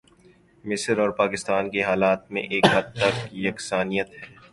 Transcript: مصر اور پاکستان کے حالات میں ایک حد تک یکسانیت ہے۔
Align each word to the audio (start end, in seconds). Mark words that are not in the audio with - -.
مصر 0.65 0.99
اور 0.99 1.09
پاکستان 1.09 1.69
کے 1.69 1.81
حالات 1.83 2.31
میں 2.31 2.41
ایک 2.41 2.65
حد 2.65 2.93
تک 2.95 3.29
یکسانیت 3.31 4.09
ہے۔ 4.09 4.25